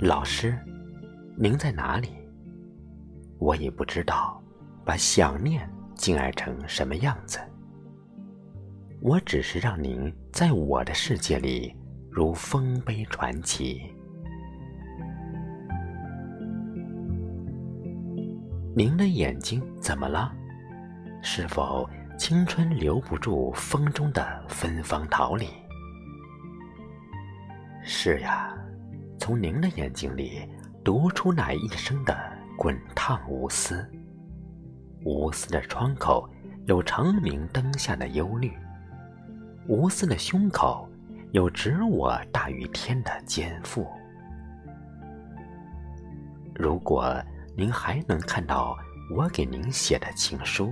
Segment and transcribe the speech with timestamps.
[0.00, 0.58] 老师，
[1.36, 2.08] 您在哪里？
[3.38, 4.42] 我也不知道，
[4.84, 7.38] 把想念敬爱成什么样子。
[9.00, 11.74] 我只是让您在我的世界里
[12.10, 13.82] 如丰碑传奇。
[18.74, 20.34] 您的眼睛怎么了？
[21.22, 21.88] 是否
[22.18, 25.48] 青春留不住风中的芬芳桃李？
[27.82, 28.53] 是呀，
[29.24, 30.46] 从您的眼睛里
[30.84, 32.14] 读出那一生的
[32.58, 33.82] 滚烫无私。
[35.02, 36.28] 无私的窗口
[36.66, 38.52] 有长明灯下的忧虑，
[39.66, 40.86] 无私的胸口
[41.32, 43.88] 有执我大于天的肩负。
[46.54, 47.16] 如果
[47.56, 48.76] 您还能看到
[49.16, 50.70] 我给您写的情书，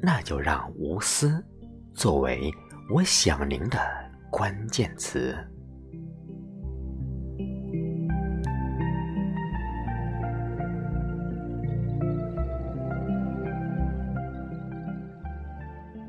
[0.00, 1.44] 那就让无私
[1.92, 2.50] 作为
[2.88, 3.78] 我想您的
[4.30, 5.36] 关键词。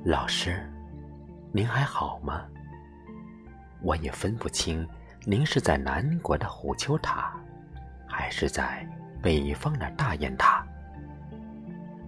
[0.09, 0.67] 老师，
[1.51, 2.43] 您还好吗？
[3.83, 4.83] 我也分不清，
[5.23, 7.39] 您是在南国的虎丘塔，
[8.07, 8.83] 还是在
[9.21, 10.65] 北方的大雁塔。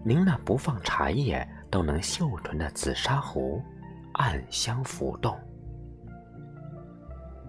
[0.03, 3.61] 您那不放茶叶都能嗅醇的紫砂壶，
[4.13, 5.39] 暗香浮动。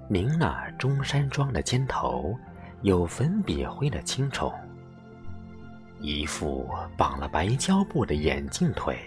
[0.07, 2.39] 您那中山装的肩头，
[2.83, 4.53] 有粉笔灰的青虫。
[5.99, 8.99] 一副绑了白胶布的眼镜腿。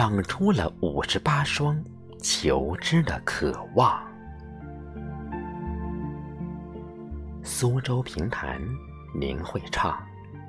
[0.00, 1.78] 长出了五十八双
[2.22, 4.02] 求知的渴望。
[7.42, 8.58] 苏州评弹，
[9.14, 9.92] 您会唱；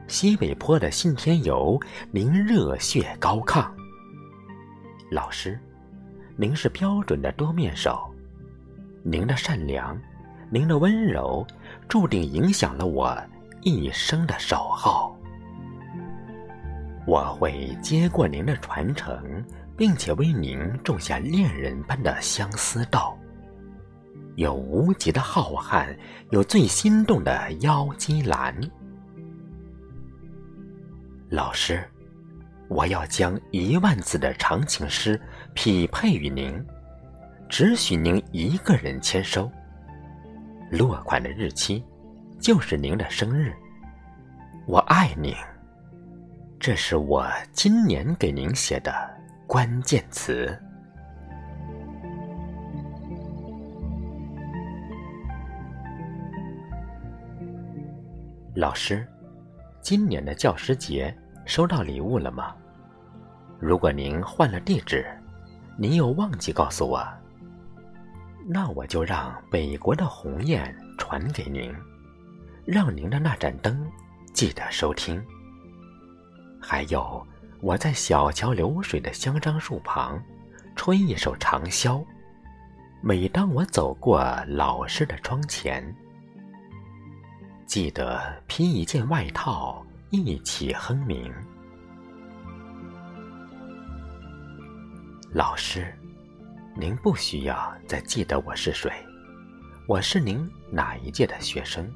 [0.07, 1.77] 西北坡的信天游，
[2.11, 3.69] 您热血高亢。
[5.11, 5.59] 老师，
[6.38, 8.09] 您是标准的多面手，
[9.03, 10.00] 您的善良，
[10.50, 11.45] 您的温柔，
[11.89, 13.22] 注定影响了我
[13.63, 15.13] 一生的守候。
[17.07, 19.44] 我会接过您的传承，
[19.75, 23.17] 并且为您种下恋人般的相思豆。
[24.35, 25.95] 有无极的浩瀚，
[26.29, 28.56] 有最心动的妖姬兰。
[31.29, 31.84] 老师，
[32.69, 35.19] 我要将一万字的长情诗
[35.53, 36.63] 匹配于您，
[37.50, 39.51] 只许您一个人签收。
[40.69, 41.83] 落款的日期
[42.39, 43.53] 就是您的生日。
[44.66, 45.35] 我爱您。
[46.61, 48.94] 这是我今年给您写的
[49.47, 50.55] 关键词。
[58.53, 59.07] 老师，
[59.81, 61.11] 今年的教师节
[61.47, 62.55] 收到礼物了吗？
[63.59, 65.03] 如果您换了地址，
[65.75, 67.03] 您又忘记告诉我，
[68.47, 71.73] 那我就让北国的鸿雁传给您，
[72.66, 73.83] 让您的那盏灯
[74.31, 75.19] 记得收听。
[76.61, 77.25] 还有，
[77.59, 80.22] 我在小桥流水的香樟树旁，
[80.75, 82.05] 吹一首长箫。
[83.01, 85.83] 每当我走过老师的窗前，
[87.66, 91.33] 记得披一件外套，一起哼鸣。
[95.33, 95.91] 老师，
[96.75, 98.91] 您不需要再记得我是谁，
[99.88, 101.91] 我是您哪一届的学生。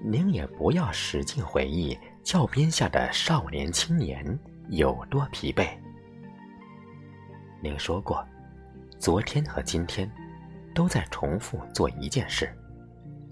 [0.00, 1.98] 您也不要使劲回忆。
[2.28, 5.66] 教鞭下的少年青年有多疲惫？
[7.62, 8.22] 您说过，
[8.98, 10.06] 昨天和今天
[10.74, 12.54] 都在重复做一件事，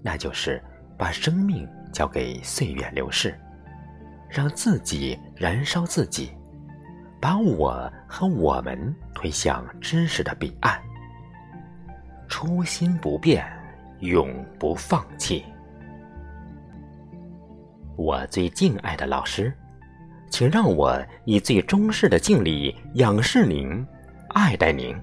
[0.01, 0.59] 那就是
[0.97, 3.39] 把生命交给岁月流逝，
[4.27, 6.35] 让自己燃烧自己，
[7.21, 10.81] 把我和我们推向知识的彼岸。
[12.27, 13.47] 初心不变，
[13.99, 15.45] 永不放弃。
[17.97, 19.51] 我最敬爱的老师，
[20.29, 20.95] 请让我
[21.25, 23.83] 以最忠实的敬礼仰视您，
[24.29, 24.95] 爱戴您。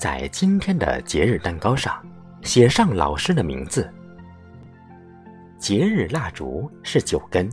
[0.00, 1.94] 在今天的节日蛋糕上
[2.42, 3.92] 写上老师的名字。
[5.58, 7.48] 节日蜡烛是九根，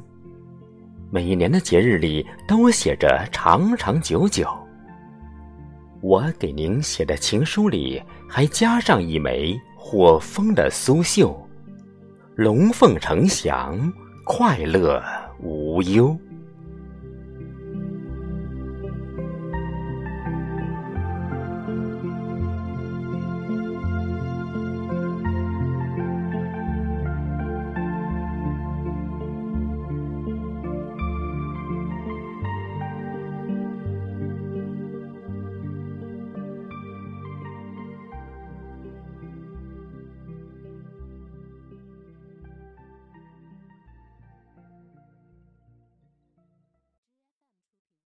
[1.09, 4.49] 每一年的节日里都写着长长久久。
[6.01, 11.45] 我给您写的情书里还加上一枚火风的苏绣。
[12.41, 13.93] 龙凤呈祥，
[14.23, 14.99] 快乐
[15.39, 16.17] 无忧。